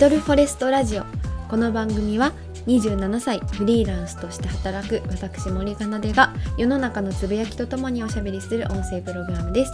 [0.00, 1.04] トルフォレストラジオ。
[1.50, 2.32] この番組は
[2.66, 9.72] 27歳フリーランスとして働く私森かなでが世の中のつぶやきとともにおしゃべりする音声プログラムです。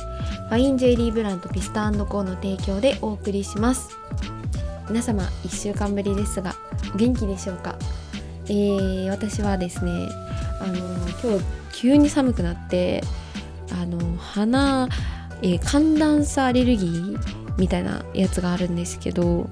[0.48, 3.96] ファインジュエリーブランドピスタコーの提供でお送りします。
[4.88, 6.56] 皆様1週間ぶりですが
[6.93, 7.77] お元気でしょうか？
[8.46, 10.08] えー、私はですね
[10.61, 10.77] あの
[11.22, 13.01] 今日急に寒くなって
[13.70, 14.88] あの鼻、
[15.43, 17.18] えー、寒暖差アレルギー
[17.59, 19.48] みたいなやつがあるんですけど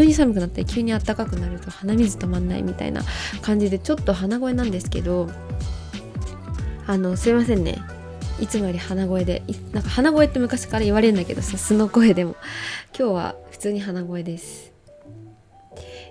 [0.00, 3.02] 急に寒くなって急に暖かくなると鼻水止まんないみたいな
[3.42, 5.28] 感じでちょっと鼻声なんですけど
[6.86, 7.82] あのすいませんね。
[8.40, 12.34] いつもより鼻声でなんか鼻声って昔から言われるんだけどさ素の声でも。
[12.98, 14.72] 今日は普通に鼻声です。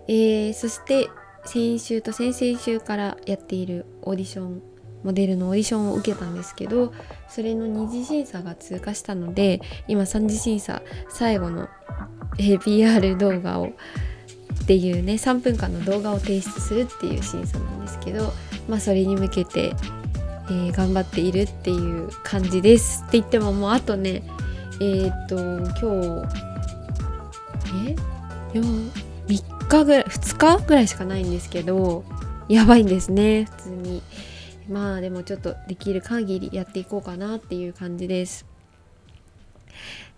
[0.08, 1.10] えー、そして
[1.46, 4.62] 先週と先々週からやっているオーディション
[5.04, 6.94] モデルのオーディションを受けたんですけど
[7.28, 11.70] それの二次審査が通過したので今三次審査最後の、
[12.38, 13.74] PR 動画を
[14.64, 18.32] っていうね3分間の動画を提出するっていう審査なんですけど
[18.68, 19.74] まあそれに向けて、
[20.46, 24.24] えー、頑張っているっていう感じですって言ってももうあとね
[24.82, 26.50] えっ、と今日
[27.88, 27.96] え
[28.54, 32.04] ？3日ぐらい2日ぐらいしかないんですけど
[32.48, 34.02] やばいんですね普通に。
[34.70, 38.46] まあでもちょっとできる限りやっていこうかなっていう感じです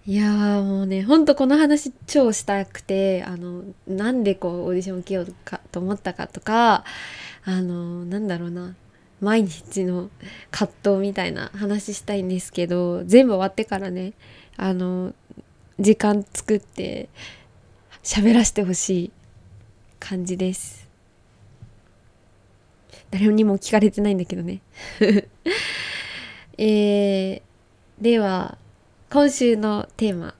[0.07, 6.83] いやーもうねほんとこの話超したくてあのなんでこうオーディション受けようかと思ったかとか
[7.45, 8.75] あのなんだろうな
[9.19, 10.09] 毎日の
[10.49, 14.13] 葛藤みたいな話したいんですけど全部終わってからね
[14.57, 15.13] あの
[15.79, 17.09] 時間作って
[18.03, 19.11] 喋らせてほしい
[19.99, 20.89] 感じです。
[23.11, 24.61] 誰にも聞かれてないんだけどね。
[26.57, 27.41] えー、
[27.99, 28.57] では
[29.11, 30.35] 今週のテーマ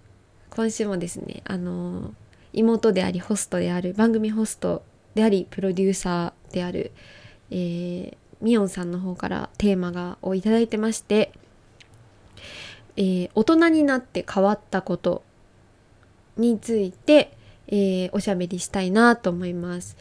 [0.49, 2.13] 今週もですねあの
[2.53, 4.81] 妹でありホストである番組ホスト
[5.13, 6.93] でありプロデューサーである、
[7.49, 11.33] えー、ミオンさんの方からテーマがをいいてまして、
[12.95, 15.21] えー、大人になって変わったこと
[16.37, 17.35] について、
[17.67, 19.97] えー、おしゃべりしたいなと思います。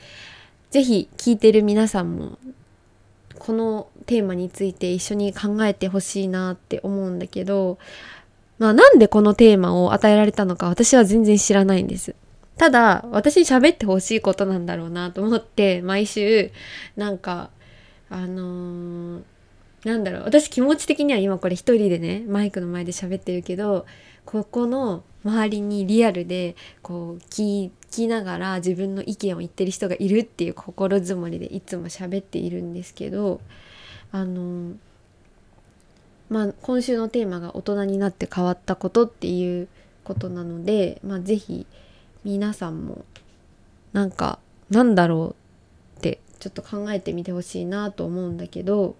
[0.70, 2.38] ぜひ聞いてる皆さんも
[3.40, 7.78] このテーマについて一緒に考えてほしいなって思うんだけど、
[8.60, 12.14] まあなんでこのテーマを与えられたのか私は全然知らないんです。
[12.58, 16.52] ただ私に喋ってほしいことなんだろうなと思って毎週
[16.94, 17.48] なんか
[18.10, 19.22] あのー、
[19.84, 23.86] なんだろう私気持ち的には今これ一人でねマイクの前で喋ってるけど
[24.26, 33.40] ここの周りにリアルでこう聞きながら自分の意見を言ってる人がいるっていう心づもりでいつも喋っているんですけど
[34.12, 34.74] あの
[36.30, 39.68] まあ今週のテーマが大人になって変わったことっていう
[40.04, 41.66] ことなのでまあ是非
[42.24, 43.04] 皆さんも
[43.92, 44.38] なんか
[44.70, 45.34] なんだろ
[45.96, 48.96] うってちょっと考えてみてほしいなと思うんだけど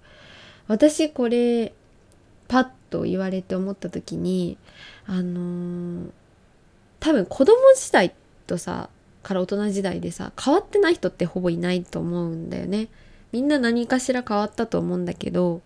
[0.67, 1.73] 私これ
[2.49, 4.59] パッと言われて思った時に
[5.07, 6.11] あのー、
[6.99, 8.13] 多分子供時代
[8.47, 8.91] とさ
[9.23, 12.89] から大人時代でさ変わってない人ってほぼいないと思うんだよね。
[13.33, 15.61] みんな何かしら変わったと思うんだけど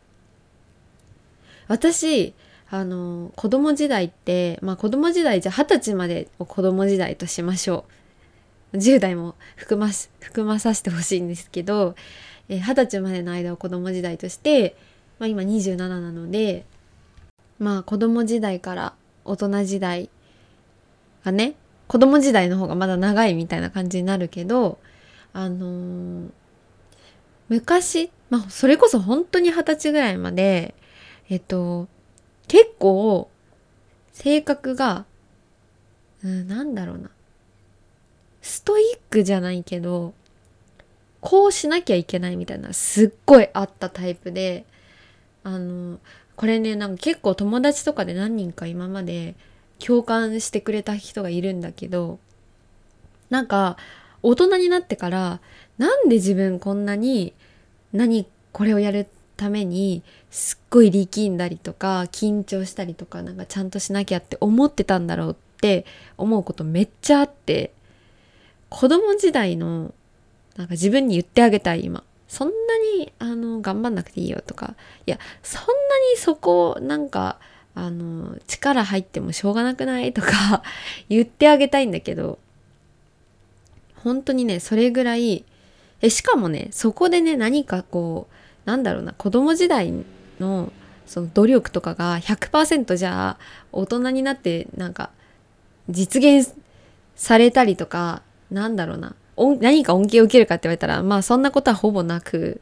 [1.69, 2.35] 私
[2.71, 7.85] あの子供時代ってまあ子供時代じゃ二十歳までを子供時代としましょ
[8.73, 8.79] う。
[8.79, 11.95] 10代も含ま含まさせてほしいんですけど
[12.49, 14.77] 二十、歳までの間を子供時代として、
[15.19, 16.67] まあ、今27なので
[17.59, 20.11] まあ子供時代から大人時代
[21.25, 21.55] がね
[21.87, 24.79] 子供時代の方がまだ長いみたいな感じになるけど
[25.33, 26.31] あのー、
[27.49, 30.75] 昔、まあ、それこそ本当に二十歳ぐらいまで
[31.29, 31.89] えっと
[32.49, 33.31] 結構
[34.13, 35.07] 性格が、
[36.23, 37.11] うん、なんだろうな。
[38.43, 40.13] ストイックじゃないけど
[41.23, 44.67] こうしなきゃいけないみたいなすっごいあったタイプで
[45.43, 45.99] あの
[46.37, 49.35] これねなんか結構友達とかで何人か今まで
[49.79, 52.19] 共感してくれた人がいるんだけど
[53.31, 53.79] なんか
[54.23, 55.41] 大人になってから
[55.79, 57.33] なんで自分こんなに
[57.95, 65.87] 何これをやるためにすっごい力んだりとか緊張したりとかなんかちゃんとしなきゃって思ってたんだろうって
[66.17, 67.73] 思うことめっちゃあって
[68.69, 69.93] 子供時代の
[70.57, 72.03] なんか自分に言ってあげたい今。
[72.27, 72.55] そんな
[72.99, 74.75] にあの頑張んなくていいよとか。
[75.07, 75.71] いやそんな
[76.13, 77.39] にそこなんか
[77.75, 80.63] あの力入ってもしょうがなくないとか
[81.09, 82.39] 言ってあげたいんだけど
[83.97, 85.45] 本当にねそれぐらい
[86.01, 89.93] えしかもねそこでね何かこうなんだろうな子供時代
[90.41, 90.73] の
[91.07, 93.39] その努力とかが100%じゃあ
[93.73, 95.11] 大人になってなんか
[95.91, 96.55] 実現
[97.15, 99.15] されたりとかなんだろうな
[99.61, 102.61] 何か恩恵を受けるかって言われたらまあそんなことはほぼなく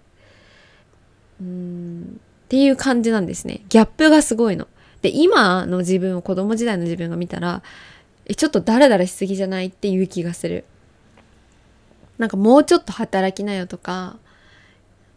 [1.41, 4.69] うんっていう感じなんですねギャップがすごいの。
[5.01, 7.63] で今の自分を子供時代の自分が見たら
[8.27, 10.65] えちょっとダラダラしすぎじゃないっていう気がする。
[12.19, 14.17] なんかもうちょっと働きなよとか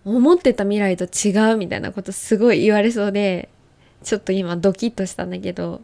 [0.06, 3.50] 思ってた未来と違うみたいなことすごい言われそうで
[4.04, 5.81] ちょっと今ドキッとしたんだけど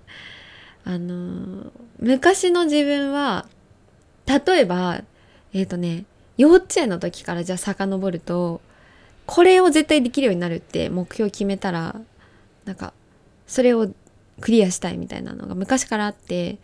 [0.86, 3.48] あの昔の自分は
[4.28, 5.02] 例えば
[5.54, 6.06] えっ、ー、とね
[6.38, 8.62] 幼稚園の時からじゃあ遡ると
[9.26, 12.00] これを絶対できるようになるって目標決めたら
[12.66, 12.94] なんか
[13.48, 13.90] それを
[14.40, 16.58] クリアしたいみたいなのが昔からあって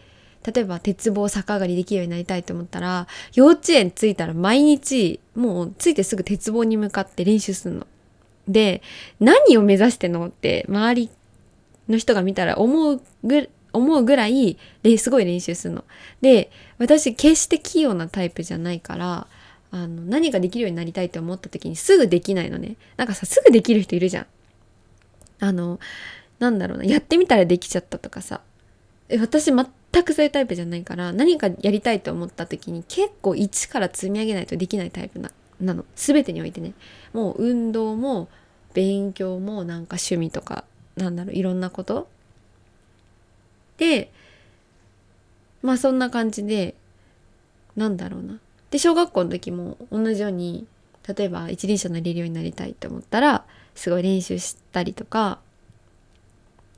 [0.46, 7.88] 例えば鉄棒逆上がりできるようになりたいと思ったら幼稚園着いたら毎日もう着いてすぐ鉄棒に向かって練習するの。
[8.48, 8.82] で
[9.20, 11.10] 何を目指してんのって周り
[11.90, 14.58] の人が見たら思うぐ思うぐらい
[14.98, 15.84] すごい練習するの。
[16.22, 19.28] で私決して器用なタイプじゃないから
[19.72, 22.78] あの何ができるようになりたいと思った時にすぐできないのね。
[22.96, 24.26] なんかさすぐできる人いるじゃん。
[25.40, 25.80] あの
[26.40, 28.42] なんだろうなやってみたらできちゃったとかさ
[29.20, 29.66] 私全
[30.04, 35.86] くそういうタイプじゃないから何かやりたいと思った時に結構一から積み上げないとできないタイプななの。
[35.96, 36.74] 全てにおいてね。
[37.14, 38.30] もう運動も
[38.74, 40.64] 勉強もなんか趣味とか
[40.96, 42.08] なんだろういろんなこと。
[43.78, 44.12] で
[45.62, 46.76] まあそんな感じで
[47.76, 48.40] なんだろうな。
[48.70, 50.68] で小学校の時も同じように
[51.08, 53.46] 例えば一輪車乗れるようになりたいと思ったら
[53.76, 55.40] すごい練習したりとか。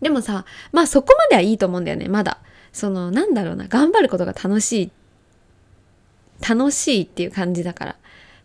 [0.02, 2.40] でもさまあそこまではいいと思うんだよねまだ。
[2.72, 4.92] そのなんだろうな頑張ることが楽しい
[6.48, 7.96] 楽しいっていう感じだから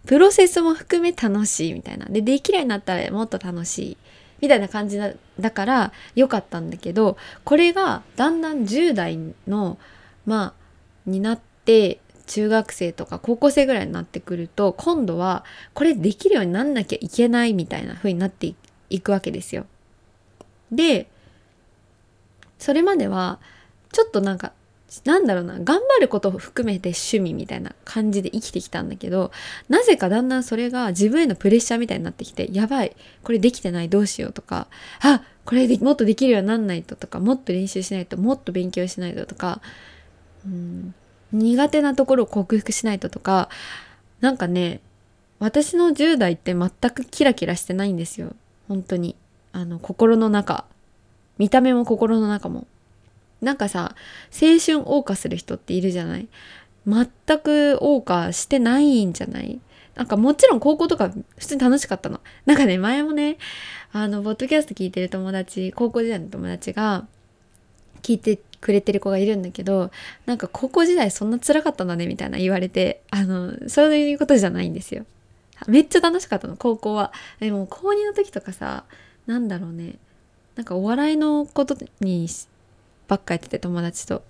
[0.06, 3.96] プロセスも含め楽しいみたいなでできるようになったらもっと楽しい
[4.40, 9.78] みたいな感じだだから良かったんだけどこれがだんだん10代の
[10.26, 10.64] まあ
[11.06, 15.44] になって中学生とか高校生ぐらいになってくると今度は
[15.74, 18.54] これできるようになんなきゃいけないみたいな風になって
[18.90, 19.66] いくわけですよ。
[20.70, 21.08] で
[22.58, 23.40] それまでは
[23.94, 24.52] ちょっとなんか
[25.04, 29.32] なんだろうな頑張ることを含めて趣味みたいな感じで生きてきたんだけど
[29.68, 34.68] なぜかだんだんそれが自分へのプレッシャーみたいになってきてやばいこれできてないどうしようとか
[35.00, 39.60] あこれでもっとできるようになんないととかもっと練習しないともっと勉強しないととか
[40.44, 40.94] うん
[41.32, 43.48] 苦手なところを克服しないととか
[44.20, 44.80] なんかね
[45.38, 48.34] 私の10代って全くキラキラしてないんですよ。
[48.68, 49.16] 本当に。
[49.52, 50.64] あの心の中。
[51.36, 52.66] 見た目も心の中も。
[53.44, 53.94] なんかさ
[54.32, 56.26] 青春謳歌する人っているじゃない？
[56.86, 57.06] 全
[57.38, 59.60] く謳歌してないんじゃない？
[59.94, 62.20] なんかもちろん高校とか普通に楽しかったの。
[62.46, 63.36] なんかね、前もね、
[63.92, 67.06] あの、ポッドキャスト聞いてる友達、高校時代の友達が
[68.02, 69.92] 聞いてくれてる子がいるんだけど、
[70.26, 75.06] なんか高校時代そんな辛かったんだねみたいな言われて、あの、そういうことじゃないんですよ。
[75.68, 77.12] めっちゃ楽しかったの、高校は。
[77.38, 78.84] でも高2の時とかさ、
[79.28, 79.94] なんだろうね、
[80.56, 82.26] なんかお笑いのことに
[83.08, 84.22] ばっかやってて友達と。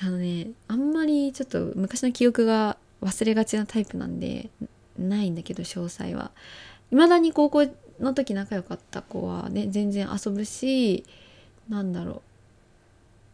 [0.00, 4.50] あのねあんまりちょっと昔の記憶が忘れがちなタイプなんで
[4.98, 6.30] ないんだけど詳細は。
[6.90, 7.66] 未だに高校
[8.00, 11.04] の時仲良かった子はね全然遊ぶし
[11.68, 12.22] なんだろ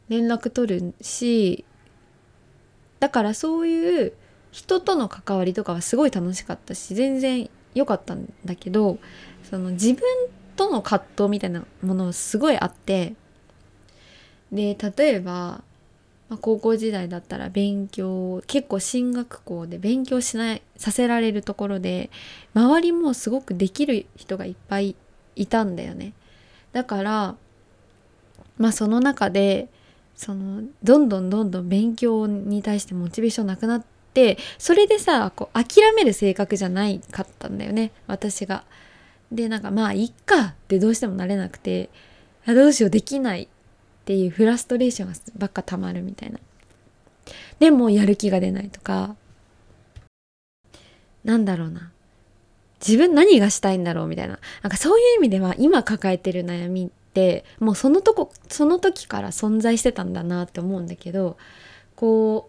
[0.08, 0.12] う。
[0.12, 1.64] 連絡取るし
[3.00, 4.12] だからそういう
[4.50, 8.98] 人との関わりとかはすごい楽しかったし全然良かったんだけど
[9.48, 10.02] その自分
[10.56, 13.14] との葛藤みたいなものすごいあって
[14.52, 15.62] で例えば、
[16.28, 22.10] まあ、高校時代だったら勉強結構進学校で勉強しないさせられるところで
[22.54, 24.96] 周りもすごくできる人がいっぱい
[25.36, 26.12] いたんだよね。
[26.72, 27.36] だから
[28.58, 29.68] まあその中で
[30.16, 38.64] そのどんどんどんどん勉強に対してモチベーションなくなってそれでさこう諦める性格じゃないかったんだよね私が。
[39.30, 41.90] でなんかまあいっかってどうしてもなれなくて
[42.46, 43.48] あどうしようできない
[44.08, 46.38] っていうフラストレーションがばっかたまるみたいな。
[47.58, 49.16] でもやる気が出ないとか、
[51.24, 51.92] なんだろうな。
[52.80, 54.38] 自分何がしたいんだろうみたいな。
[54.62, 61.36] なんかそういう意味では今抱えてる悩みってもうそのとこ、その時から存在してたんだなって思うんだけど、
[61.94, 62.48] こ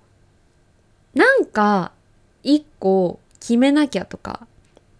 [1.13, 1.91] う、なんか
[2.41, 4.47] 一個決めなきゃとか、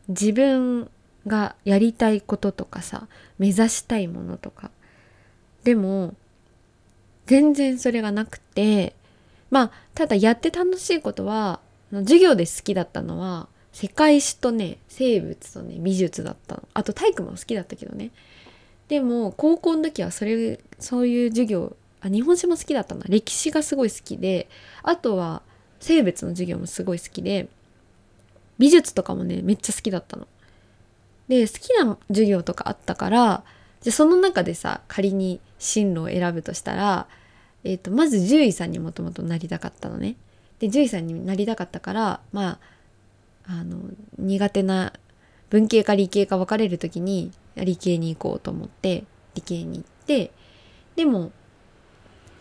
[0.10, 0.92] 自分
[1.25, 4.72] がやりたいこととかさ、目指したいものとか。
[5.63, 6.16] でも
[7.29, 8.95] 全然それがなくて
[9.51, 11.59] まあただやって楽しいことは
[11.91, 16.63] 授業で好きだったのは世界史とね生物とね美術だったの。
[16.74, 18.09] あと体育も好きだったけどね。
[18.88, 23.03] でも高校の時はそれそういう授業あ日本史も好きだったな。
[23.07, 24.50] 歴史がすごい好きで
[24.81, 25.43] あとは
[25.79, 27.48] 生物の授業もすごい好きで
[28.57, 30.27] 美術とかもねめっちゃ好きだったの。
[31.27, 33.43] で好きな授業とかあったから
[33.81, 37.07] じゃその中でさ仮に進路を選ぶとしたら、
[37.63, 40.16] えーと、まず獣医さんにもともとなりたかったのね。
[40.60, 42.60] で獣医さんになりたかったからま
[43.48, 43.82] ああの
[44.18, 44.94] 苦手な
[45.50, 50.32] 文系か理系か分かれる時に理系に行こうと思って理系に行って
[50.96, 51.32] でも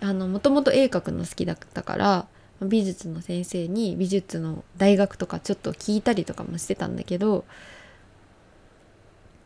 [0.01, 2.27] もともと絵描くの好きだったから
[2.61, 7.45] 美術の先生に美術の大学とかちょっと聞いたりとかもしてたんだけど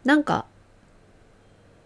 [0.05, 0.47] なんか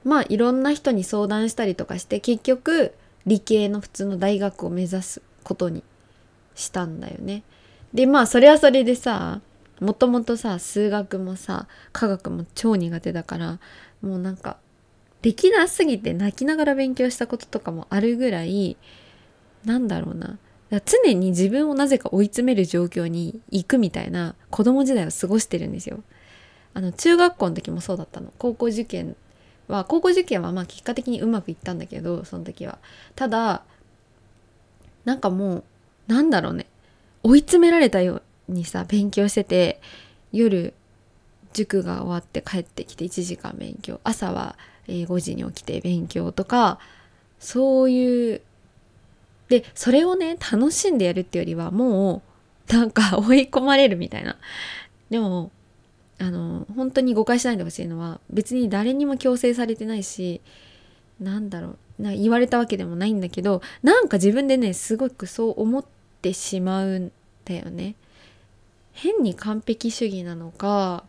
[0.04, 2.94] まあいろんな人に相談したりとかして結局
[3.26, 5.82] 理系の普通の大学を目指すことに
[6.54, 7.42] したんだよね。
[7.92, 9.40] でまあそれはそれでさ
[9.80, 13.58] もともとさ数学もさ科学も超苦手だから
[14.00, 14.56] もうなんか
[15.22, 18.76] できなすぎて泣きながら勉強したこととかもあるぐらい
[19.64, 20.38] なんだろうな
[20.84, 26.02] 常に自分をなぜか追い詰める状況に行くみたいな子供時代を過ごしてるんですよ。
[26.74, 29.16] あの中学校の時もそうだったの高校受験
[29.68, 32.78] は高校受験はまあ結果的にうまくいったんだけどその時は。
[33.14, 33.62] ただ
[35.04, 35.64] なんかもう
[36.06, 36.66] なんだろうね。
[37.22, 39.80] 追い詰められたようにさ勉強してて
[40.32, 40.74] 夜
[41.52, 44.00] 塾が終わって帰ってきて1時間勉強。
[44.04, 44.56] 朝は
[44.86, 46.78] 5時に起きて勉強とか
[47.40, 48.40] そういう
[49.48, 52.22] でそれをね楽しんでやるっていうよりはも
[52.70, 54.36] うなんか追い込まれるみたいな。
[55.10, 55.50] でも
[56.18, 60.40] あの本当に誤解しないでほしいのは別に誰にも強制されてないし
[61.20, 65.84] なんだろうな言われたわけでもないんだけどなんか自分でねすごくそう思っ
[66.22, 67.12] てしまうん
[67.44, 67.94] だよね。
[68.92, 71.04] 変に完璧主義なのか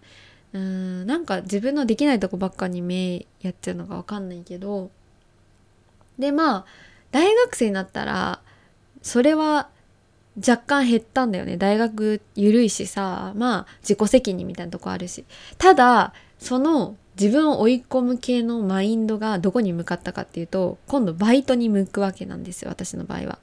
[0.54, 4.92] うーんなんか自分のできないとこばっかに目やっちゃうのか分かんないけど
[6.20, 6.66] でまあ
[7.12, 8.42] 大学生になったら
[9.02, 9.70] それは
[10.38, 11.58] 若干減ったんだよね。
[11.58, 15.26] 大学緩いしさまあ自己責任みたいなとこあるし。
[15.58, 23.40] ただその自分を追い込む系のマインドがどこに向かったかっていうと今度バイトに向くわけなんですよ私の場合は。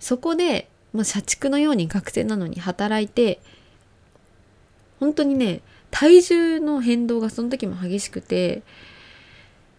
[0.00, 3.40] そこでもう社畜のように学生なのに働いて
[4.98, 8.62] 本当にね体重の変動がその時も激しくて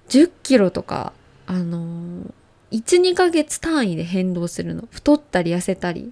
[0.10, 1.12] 10キロとか
[1.46, 4.88] あのー、12ヶ月単位で変動するの。
[4.92, 6.12] 太ったり痩せたり。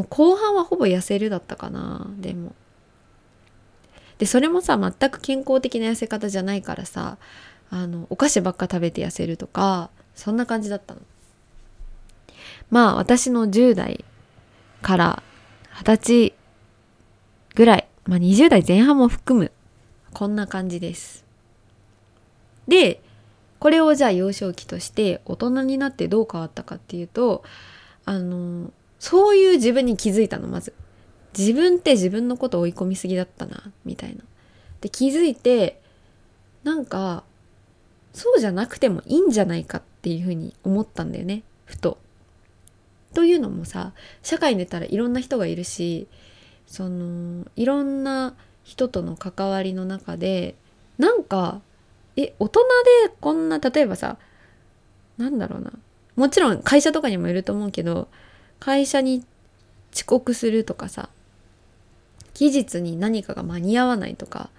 [0.00, 2.06] もう後半はほぼ痩せるだったかな。
[2.18, 2.54] でも。
[4.16, 7.18] でそれもさ全く健康的な痩せ方じゃないからさ
[7.70, 11.00] あのお菓子ばっか食べて痩せるとかそんな感じだったの。
[12.70, 14.04] まあ私の10代
[14.80, 15.22] から
[15.74, 16.34] 20歳
[17.54, 19.52] ぐらいまあ20代前半も含む
[20.14, 21.26] こんな感じです。
[22.68, 23.02] で
[23.58, 27.44] これをじゃあ幼少期として大人になってどう変わったかっていうと
[28.06, 30.72] あのそういう自分に気づいたのまず。
[31.36, 34.22] 自分って自分のこと追い込みすぎだったなみたいな。
[34.80, 35.80] で気づいて
[36.62, 37.24] なんか
[38.12, 41.98] そうじゃなくてもいいんじゃないかっていうふうに思ったんだよねふと。
[43.14, 43.92] というのもさ
[44.22, 46.06] 社会に出たらいろんな人がいるし
[46.66, 50.54] そのいろんな人との関わりの中で
[50.98, 51.60] なんか
[52.16, 52.60] え大人
[53.06, 54.18] でこんな例えばさ
[55.16, 55.72] なんだろうな。
[56.16, 58.08] もちろん会社とかにもいると思うけど
[58.60, 59.24] 会社に
[59.92, 61.08] 遅刻するとかさ
[62.34, 64.50] 期日に何かが間に合わないとか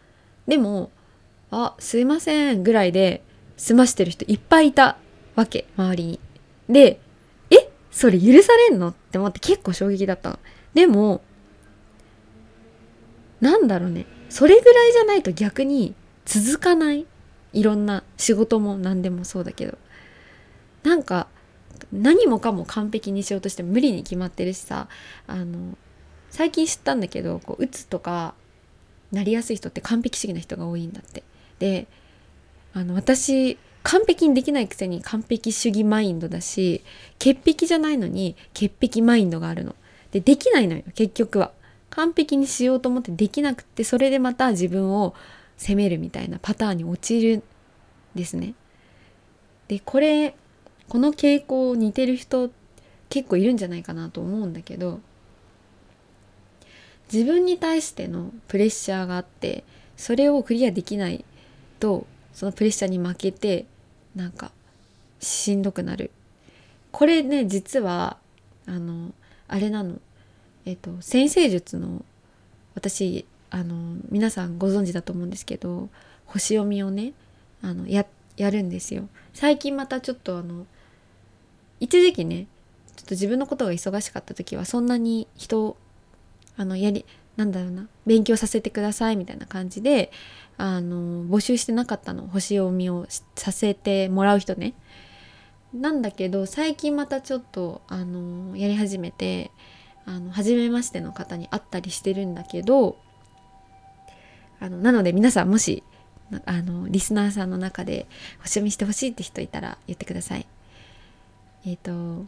[0.47, 0.91] でも
[1.51, 3.23] 「あすいません」ぐらいで
[3.57, 4.97] 済ましてる人いっぱいいた
[5.35, 6.19] わけ周りに。
[6.67, 6.99] で
[7.49, 10.39] 「えそれ許されんの?」って思って結構衝撃だったの。
[10.73, 11.21] でも
[13.39, 17.05] なんだろうねそれぐらいじゃないと逆に続かない
[17.53, 19.77] いろんな仕事も何でもそうだけど
[20.83, 21.27] なんか
[21.91, 24.87] 何もかも完璧にしようとして無理に決まってるしさ
[25.27, 25.77] あの
[26.29, 28.33] 最近知ったんだけどこううつとか
[29.11, 31.23] なりやすい人って完璧主義な人が多いんだって。
[31.59, 31.87] で
[32.73, 36.83] あの私完璧にできないくせに完璧主義マインドだし
[37.19, 39.75] 潔癖じゃないのに潔癖マインドがあるの。
[40.11, 41.51] でできないのよ結局は。
[41.89, 45.13] 完璧にしようと思ってできなくってそれでまた自分を
[45.57, 47.43] 責めるみたいなパターンに陥るん
[48.15, 48.53] ですね。
[49.67, 50.35] でこれ
[50.91, 52.51] この傾向を似てる人
[53.07, 54.99] 結構いるんじゃないかなと思うんだけど
[57.13, 59.63] 自分に対してのプレッシャーがあって
[59.95, 61.23] それをクリアできない
[61.79, 63.67] とそのプレッシャーに負けて
[64.17, 64.51] なんか
[65.21, 66.11] しんどくなる。
[66.91, 68.17] これね実は
[68.65, 69.13] あの
[69.47, 69.95] あれなの。
[70.65, 72.03] えっと先生術の
[72.75, 75.87] 私あの皆さんご存知だと思うんですけど
[76.25, 77.13] 星読みをね
[77.61, 78.05] あのや
[78.35, 79.07] やるんですよ。
[79.33, 80.65] 最近またちょっとあの
[81.81, 82.47] 一時期ね
[82.95, 85.75] ちょっと自分のことが忙しかった時はそんなに人
[86.55, 90.11] あのやりなんだろうな勉強させてくださいみたいな感じで
[90.57, 94.73] あの募集してなかったの星読みをさせてもらう人ね。
[95.73, 99.51] なんだけど最近またちょっとあのやり始めて
[100.05, 102.97] あの初めましての方に会ったりしてるんだけど
[104.59, 105.83] あのなので皆さんもし
[106.45, 108.05] あのリスナーさんの中で
[108.41, 110.45] 星読みしてほしいって人いたら言ってください。
[111.65, 112.25] えっ、ー、と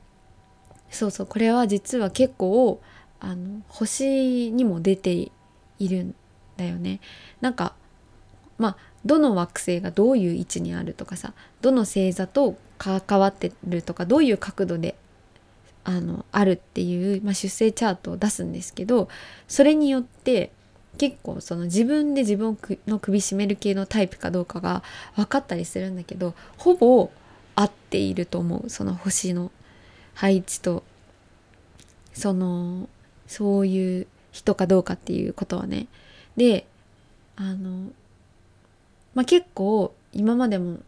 [0.89, 2.81] そうそうこれは実は結構
[3.19, 5.31] あの星にも出て
[5.79, 6.15] いるん
[6.57, 6.99] だよね。
[7.41, 7.73] なんか
[8.57, 14.95] まあどの惑星がどういう位置にあるとかさどの星座と関わってるとかどういう角度で
[15.83, 19.09] あのあるっていう、まあ、出生チャートを出すんですけど
[19.47, 20.51] それによって
[20.97, 24.83] 結構その自分で自分の首絞める系のタイプかどうかが
[25.15, 27.09] 分かったりするんだけどほぼ
[27.55, 29.51] 合っていると思うその星の
[30.13, 30.83] 配置と
[32.13, 32.89] その
[33.27, 35.87] そういう人かどうかっていうことはね。
[36.35, 36.65] で
[37.35, 37.91] あの
[39.13, 40.79] まあ結構今までも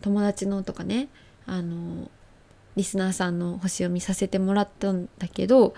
[0.00, 1.08] 友達のとかね
[1.46, 2.10] あの
[2.76, 5.74] リスナーさんの星を見させてもらったんだけど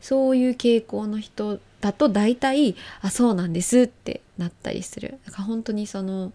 [0.00, 5.18] そういう傾向の人だと大体「あそうなんです」ってなったりする。
[5.26, 6.32] だか本当にその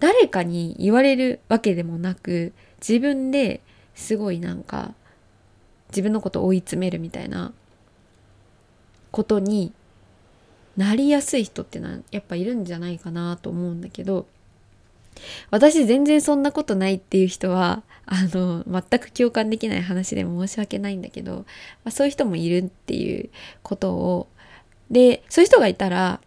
[0.00, 3.60] 誰かに言われるわけでもなく自分で
[3.94, 4.94] すごいなんか
[5.90, 7.52] 自分のことを追い詰めるみたいな
[9.10, 9.72] ことに
[10.76, 14.26] なりやすい人ってのはやっぱいるんじゃないかなと思うんだけど
[15.50, 21.44] 私全然そんなことないっていう人はあの全く共感できない話でも申し訳ないんだけど、ま
[21.86, 23.28] あ、そういう人もいるっていう
[23.62, 24.28] ことを
[24.90, 26.20] でそういう人がいたら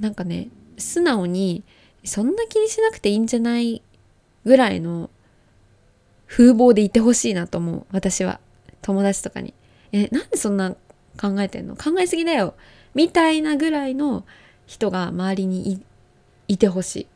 [0.00, 0.48] なんかね
[0.78, 1.62] 素直に
[2.04, 3.82] そんな気にしなくていいんじゃない
[4.44, 5.10] ぐらいの
[6.26, 8.40] 風貌でいてほしいなと思う私は。
[8.80, 9.54] 友達とかに。
[9.92, 10.74] えなんでそんな
[11.20, 11.76] 考えてんの？
[11.76, 12.54] 考えすぎだよ。
[12.94, 14.24] みたいなぐらいの
[14.66, 15.84] 人が周りに
[16.48, 17.06] いてほしい。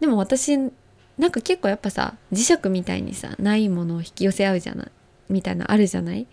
[0.00, 0.56] でも私
[1.18, 4.90] なんか結構やっぱさ磁石みたいにさないものを引き寄せ合うじゃない
[5.28, 6.26] みたいなあるじゃない？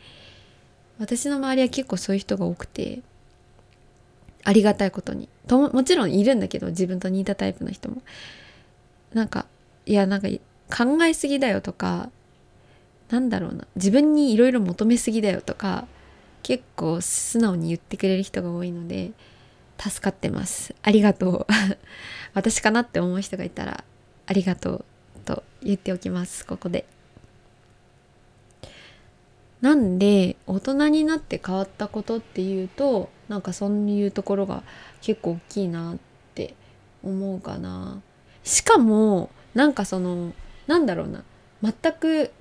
[1.00, 3.02] 私の周りは結構そういう人が多くて
[4.44, 5.30] ありがたいことに。
[5.48, 8.02] とももちろんいるんだけど自分と似たタイプの人も。
[9.14, 9.46] なんか
[9.86, 10.28] いやなんか
[10.70, 12.10] 考えすぎだよとか
[13.10, 13.66] なんだろうな。
[13.76, 15.88] 自分にいろいろ求めすぎだよとか
[16.44, 19.12] 結構素直に言ってくれる人が多いので
[19.78, 20.76] 助かってます。
[20.84, 21.54] ありがとう。
[22.34, 23.84] 私かなって思う人がいたら
[24.26, 24.86] ありがとう
[25.26, 26.46] と言っておきます。
[26.46, 26.86] ここで。
[29.62, 34.63] なんで大人になって変わったことっていうとなんかそういうところが
[35.02, 35.98] 結構大きいなっ
[36.36, 36.54] て
[37.04, 38.02] 思うかな。
[38.43, 40.34] しかもなんかその
[40.67, 41.24] なんだろうな。
[41.63, 42.32] 全く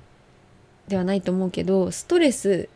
[0.88, 2.68] ではないと思うけどストレス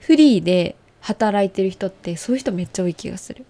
[0.00, 3.44] フリーで働いてる人ってそういう人めっちゃ多い気がする。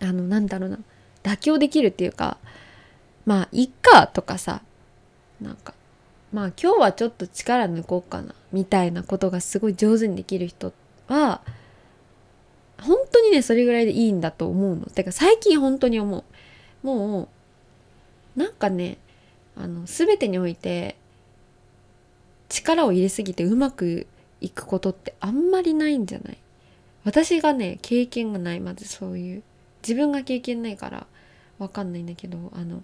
[0.00, 0.78] あのなんだろうな。
[1.22, 2.38] 妥協できるっていうか
[3.24, 4.62] まあいっかとかさ。
[5.38, 5.74] なんか
[6.36, 10.74] まあ今日はちょっと力抜こうかなみたいなことがすごい上手にできる人
[11.08, 11.40] は
[12.78, 14.84] 本当にねそれぐらいでいいんだと思うの。
[14.84, 16.24] てか最近本当に思う。
[16.86, 17.30] も
[18.36, 18.98] うなんかね
[19.56, 20.96] あの全てにおいて
[22.50, 24.06] 力を入れすぎてうまく
[24.42, 26.38] いくことってあんまりないんじゃない？
[27.04, 29.42] 私がね経験がないまずそういう
[29.82, 31.06] 自分が経験ないから
[31.58, 32.82] わかんないんだけどあの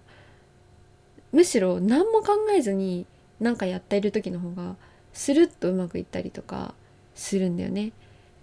[1.31, 3.05] むしろ何も考えずに
[3.39, 4.75] 何かやっている時の方が
[5.13, 6.73] スルッとうまくいったりとか
[7.15, 7.91] するんだよね。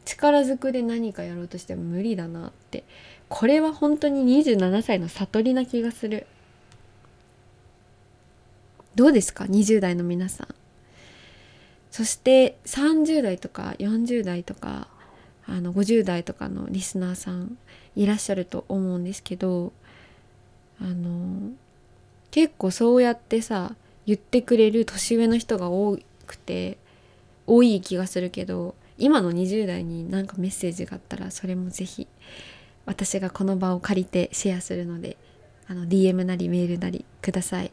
[0.05, 2.85] 力ずくで何かやろうとしても無理だなって。
[3.29, 6.27] これは本当に27歳の悟りな気がする。
[8.95, 10.49] どうですか？20代の皆さん。
[11.91, 14.89] そして30代とか40代とか
[15.47, 17.59] あの50代とかのリスナーさん
[17.97, 19.73] いらっしゃると思うんですけど
[20.81, 21.51] あの
[22.31, 23.75] 結構そうやってさ
[24.11, 25.97] 言ってくれる年上の人が多
[26.27, 26.79] くて
[27.47, 32.09] 多い気がするけど今の20代になんかメッセージがあったらそれも是非
[32.87, 35.17] 私がこの場を借りてシェアするので
[35.69, 37.71] あの DM なりメールなりください。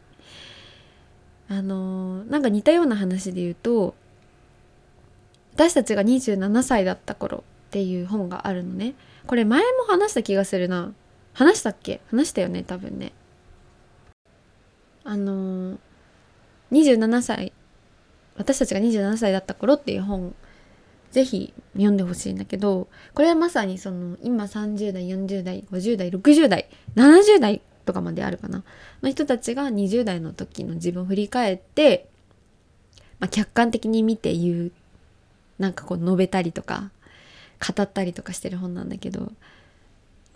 [1.50, 3.95] あのなんか似たような話で言うと
[5.56, 8.93] 私たちが27歳だった頃っていう本があるのね。
[9.26, 10.93] これ前も話した気がするな。
[11.34, 12.00] 話したっけ？
[12.12, 13.12] 話したよね多分ね。
[15.04, 15.80] あの
[16.71, 17.53] 27歳。
[18.36, 20.36] 私たちが27歳だった頃っていう本
[21.12, 28.63] ぜひ読んでほしいんだけどこれはまさにその今30代40代50代60代70代とかまであるかな。
[29.01, 32.10] の人たちが20代の時の自分を振り返って
[33.19, 34.71] まあ、客観的に見て言う
[35.60, 36.91] なんかこう述べたりとか
[37.75, 39.32] 語ったりとかしてる本なんだけど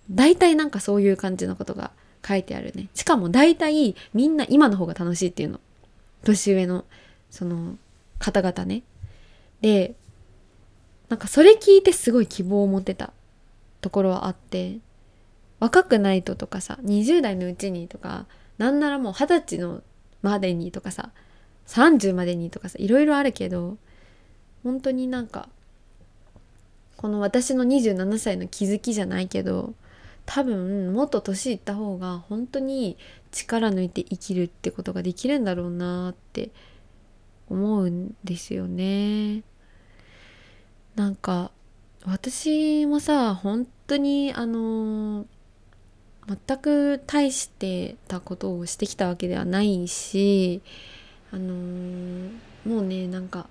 [0.09, 1.91] 大体なんかそういう感じのことが
[2.27, 2.89] 書いてあるね。
[2.93, 5.59] しかも大体みんな今の方が楽しいっていうの。
[6.23, 6.85] 年上の
[7.29, 7.77] その
[8.19, 8.83] 方々ね。
[9.61, 9.95] で
[11.09, 13.11] なんかそれ聞いてすごい希望を持ってた
[13.81, 14.77] ところはあって
[15.59, 18.25] 若くないととかさ20代のうちにとか
[18.57, 19.81] なんならもう二十歳の
[20.21, 21.11] までにとかさ
[21.67, 23.77] 30までにとかさいろいろあるけど
[24.63, 25.49] 本当になんか
[26.97, 29.73] この私の27歳の気づきじゃないけど
[30.33, 32.95] 多分もっと年いった方が本当に
[33.31, 36.51] 力抜いて生きるってことができるんだろうなって
[37.49, 39.43] 思うんですよね。
[40.95, 41.51] なんか
[42.05, 45.25] 私もさ本当にあの
[46.29, 50.61] 全く大してたことをしてきたわけではないし
[51.33, 52.31] あの
[52.65, 53.49] もうねなんか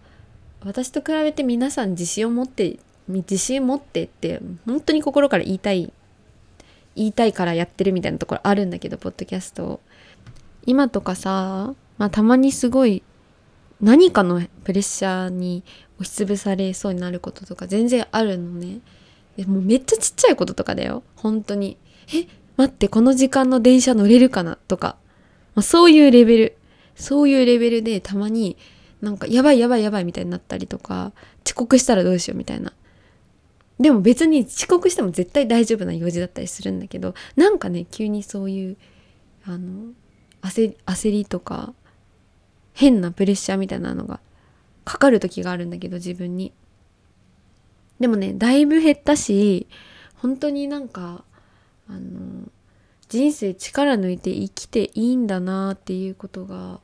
[0.65, 5.93] 私と比べて皆さん自信を持って自信持ってって本当に心から言いたい
[6.97, 9.81] 言いたいからやってるみたいなところあるんだけどポッドキャスト
[10.67, 13.03] 今とかさ、まあ、たまにすごい
[13.81, 15.65] 何かのプレッシャーに
[15.99, 18.81] 押しつぶされそうになることとか全然あるのね。
[19.47, 21.03] もうめっちゃちっちゃいこととかだよ。
[21.17, 21.79] 本当に。
[22.15, 22.27] え
[22.57, 24.97] 待ってこの時間の電車乗れるかなとか、
[25.55, 26.57] まあ、そういうレベル。
[26.95, 28.59] そういうレベルでたまに
[29.01, 31.13] なんかやばいやばいやばいみたいになったりとか
[31.47, 32.73] 遅刻したらどうしようみたいな。
[33.81, 38.77] でも別に遅刻しても絶対大丈夫な用事だったりするんだけどなんかね急にそういう
[39.47, 39.93] あの
[40.43, 41.73] 焦りとか
[42.75, 44.21] 変なプレッシャーみたいなのが
[44.85, 46.53] かかる時があるんだけど自分に。
[48.01, 49.67] でもねだいぶ減ったし
[50.17, 51.25] 本当になんか
[51.89, 52.49] あの
[53.09, 56.81] 人生力抜いて生きていいんだなっていうことが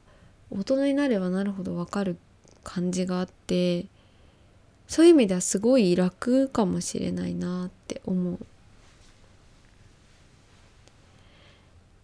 [0.51, 2.19] 大人になればなるほど分かる
[2.65, 3.87] 感じがあって
[4.89, 8.39] そういう意味ではすごい楽かもしれないなって思う。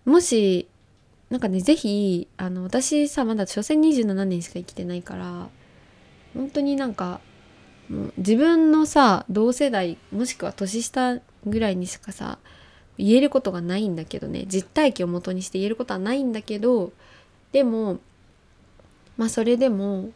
[0.04, 0.68] もし
[1.30, 5.48] なんかね是非あの私さまだ所詮27年しか生きてないから
[6.34, 7.20] 本当になんか
[8.16, 12.38] 自分のさ同世代もしくは年下ぐらいにしかさ
[12.98, 16.92] 言えることがないんだけどね実体験をもとにして言えることはないんだけど
[17.52, 18.00] でも
[19.16, 20.10] まあそれでも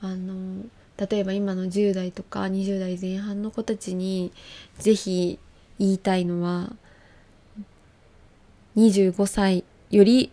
[0.00, 0.64] あの
[0.98, 4.32] 例えば今の10代とか20代前半の子たちに
[4.78, 5.38] 是非
[5.78, 6.72] 言いたいのは
[8.76, 10.30] 25歳より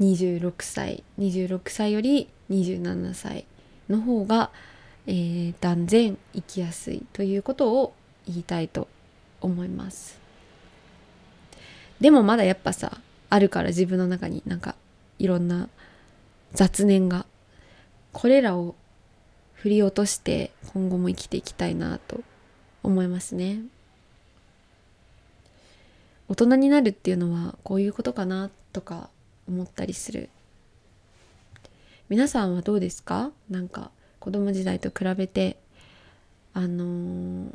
[0.00, 3.46] 26歳26歳より27歳
[3.88, 4.50] の方が、
[5.06, 7.94] えー、断然生きやすいということを
[8.26, 8.88] 言いたいと
[9.40, 10.18] 思います。
[12.00, 12.98] でもまだやっぱさ
[13.30, 14.74] あるから自分の中になんか
[15.18, 15.68] いろんな
[16.52, 17.26] 雑念が
[18.12, 18.74] これらを
[19.56, 22.20] 振り落として今後も生きていきたいなと
[22.82, 23.62] 思いますね。
[26.28, 29.10] 大人になるっていうのはこういうことかなとか
[29.48, 30.28] 思ったりする。
[32.08, 33.32] 皆さんはどうですか？
[33.50, 33.90] なんか
[34.20, 35.56] 子供時代と比べて
[36.52, 37.54] あのー、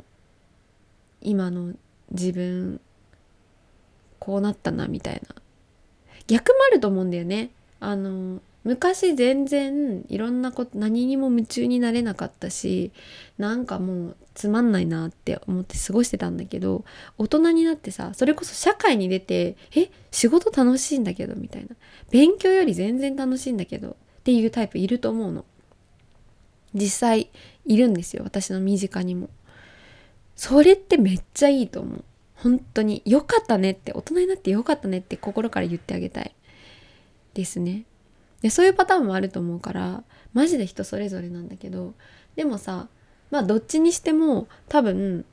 [1.22, 1.74] 今の
[2.10, 2.80] 自分
[4.18, 5.34] こうなったなみたいな
[6.26, 7.50] 逆もあると思うんだよね。
[7.80, 12.92] あのー昔全然いろんなこと何にも夢中になれなかったし
[13.36, 16.84] なんかもうつまんないなって思って過ごしてたんだけど
[17.18, 21.74] 大人になってさそれこそ社会に出てえ仕事楽しいんだけどみたいな。
[22.10, 25.44] 勉強より全然楽しいんだけどっていうタイプいると思うの。
[26.74, 27.30] 実際
[27.64, 29.30] いるんですよ私の身近にも。
[30.36, 32.04] それってめっちゃいいと思う。
[32.34, 33.02] 本当に。
[33.04, 36.34] 良かったねって大人になって良かったねって心から言ってあげたい。
[37.34, 37.84] ですね。
[38.42, 40.02] でそういうパターンもあると思うから
[40.34, 41.94] マジで人それぞれなんだけど
[42.36, 42.88] でもさ
[43.30, 45.24] まあどっちにしても多分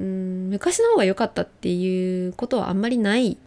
[0.00, 3.38] うん昔の方が良かったっていうことはあんまりない。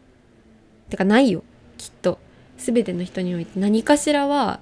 [0.89, 1.43] てかないよ。
[1.78, 2.20] きっと。
[2.58, 3.60] 全ての人において。
[3.60, 4.62] 何かしらは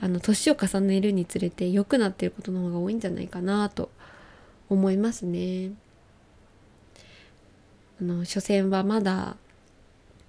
[0.00, 3.90] あの年を重ねるにつれて良くなってることの方が多いんじゃないかなと
[4.70, 5.72] 思いますね。
[8.00, 9.36] あの所詮はまだ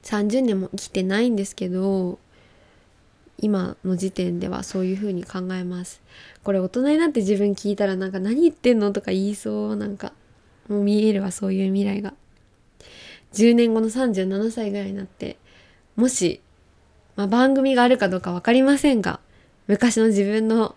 [0.03, 2.19] 30年も生きてないんですけど
[3.39, 6.01] 今の時点ではそういう風に考えます。
[6.43, 10.13] これ大人になって自分聞いたらなんか何言ってんのとか言いそうなんか
[10.67, 12.13] もう見えるわそういう未来が。
[13.33, 15.37] 10年後の37歳ぐらいになって
[15.95, 16.41] もし、
[17.15, 19.19] まあ、番組があるかどうか分かりませんが
[19.67, 20.75] 昔の自分の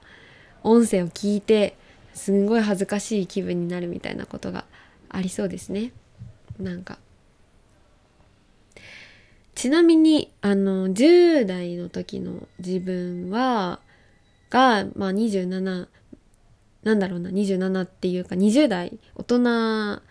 [0.62, 1.76] 音声を聞いて
[2.12, 4.64] すんごい恥ずかしい気分になるみたいなことが
[5.08, 5.92] ありそうですね。
[6.58, 6.98] なんか。
[9.54, 13.80] ちなみにあの10代の時の自分は
[14.48, 15.88] が、まあ、27
[16.82, 20.02] なんだろうな27っていうか20代大人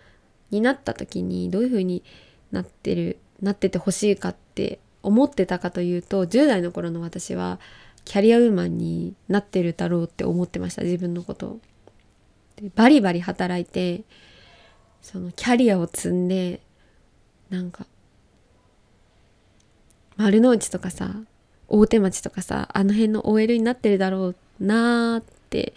[0.52, 2.04] になった時にどういう風に
[2.52, 7.60] なってるなっててほしいかって思ってたかというと10代の頃の私は
[8.06, 11.60] キャリアウーマンになってるだろうって思ってました自分のこと。
[12.56, 14.04] でバリバリ働いて
[15.02, 16.60] そのキャリアを積んで
[17.50, 17.86] なんか
[20.20, 21.16] 丸の内とかさ
[21.70, 25.74] 大手町とかさあの辺の OL になってるだろうなーって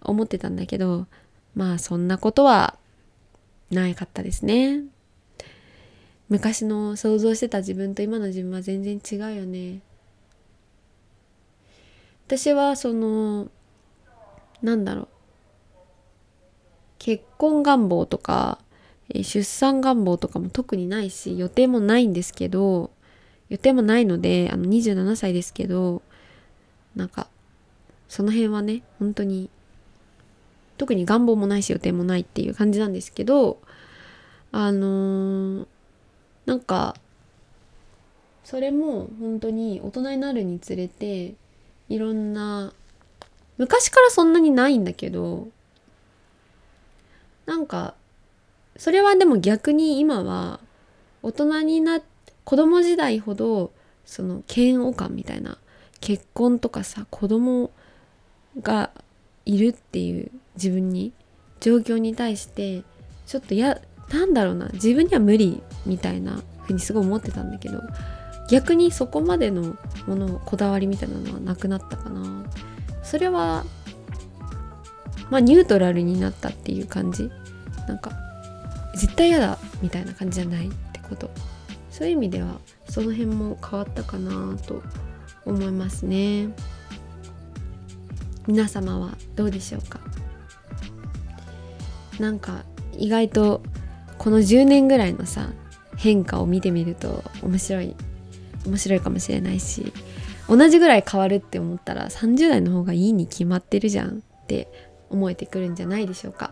[0.00, 1.06] 思ってたんだけど
[1.54, 2.78] まあそんなことは
[3.70, 4.80] ないかったですね。
[6.30, 9.80] 昔の想像してた自分と今の自分は全然違うよね。
[12.26, 13.48] 私はその
[14.62, 15.08] なんだろう。
[16.98, 18.58] 結婚願望とか
[19.12, 22.90] 出産願望とかも特にないし予定もないんですけど
[23.54, 26.02] 予定もないのであの27歳ですけど
[26.96, 27.28] なんか
[28.08, 29.48] その辺はね本当に
[30.76, 33.58] 特に願望もないし予定もないっていう感じなんですけど
[34.50, 35.66] あのー、
[36.46, 36.96] なんか
[38.42, 41.34] それも本当に大人になるにつれて
[41.88, 42.72] いろんな
[43.56, 45.46] 昔からそんなにないんだけど
[47.46, 47.94] なんか
[48.76, 50.58] それはでも逆に今は
[51.22, 52.13] 大人になって
[52.44, 53.72] 子供時代ほど
[54.04, 55.58] その嫌悪感みたいな
[56.00, 57.70] 結婚とかさ子供
[58.60, 58.90] が
[59.46, 61.12] いるっていう自分に
[61.60, 62.82] 状況に対して
[63.26, 63.80] ちょっとや
[64.10, 67.80] なんだろうな自分には無理みたいなふうにすごい思ってたんだけど
[68.50, 69.76] 逆にそこまでの
[70.06, 72.44] ものこだわりみたいなのはなくなったかな。
[73.02, 73.64] それは
[75.30, 77.30] まあニュートラルになったっていう感じ。
[77.88, 78.12] なんか
[78.94, 81.30] 絶対嫌だみたいな感じじゃないってこと。
[81.94, 84.82] そういう意味ではその辺も変わったかなと
[85.46, 86.48] 思いますね。
[88.48, 90.00] 皆様はどうでしょうか？
[92.18, 92.64] なんか
[92.98, 93.62] 意外と
[94.18, 95.50] この10年ぐらいのさ
[95.96, 97.94] 変化を見てみると面白い
[98.66, 99.92] 面白いかもしれないし
[100.48, 104.66] 同じぐらい変わるって思ったら30代の方がいいに決まってるじゃんって
[105.10, 106.50] 思えてくるんじゃないでしょうか。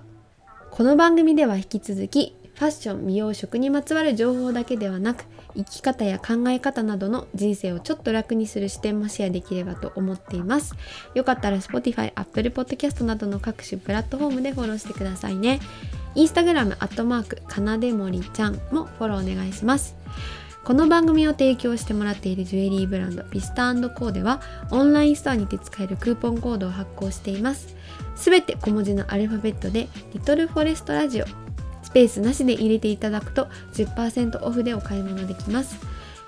[0.70, 5.24] この番組では引き続きファッション美容食にまつわる情報だけではなく
[5.56, 10.76] 生き方や考え方などの人生をちょっと楽にする視点もシェアできればと思っています。
[11.16, 15.58] よかったら Spotify、Apple Podcast などの各種プラットフォームでフォローしてくださいね。
[16.14, 19.96] インスタグラムアットマークかなでもりちゃんもフォローお願いします。
[20.62, 27.74] この番組を提供してもらっているジュエリーブランドビスタコーではオンラインストアにて使えるクーポンコードを発行しています。
[28.14, 31.51] すべて小文字のアルファベットでリトルフォレストラジオ。
[31.92, 35.76] スペースなしで入れていただくと10%オフでお買い物できます。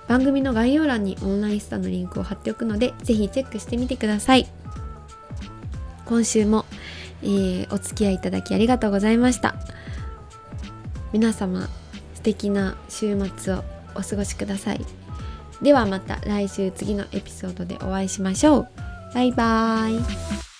[0.07, 4.47] 番組の概要欄にオンラインストアのリンクを貼っておくのでぜひチェックしてみてください。
[6.05, 6.67] 今週も、
[7.23, 9.55] えー、お付き合いいただきありがとうございました。
[11.15, 11.71] 皆様
[12.13, 14.85] 素敵な週末をお過ごしください。
[15.63, 18.69] ではまた来週次のエピソードでお会いしましょう。
[19.15, 20.54] バイバーイ。